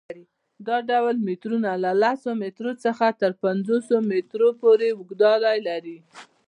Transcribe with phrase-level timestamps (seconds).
[0.67, 5.97] دا ډول میټرونه له لس میټرو څخه تر پنځوس میټرو پورې اوږدوالی لري.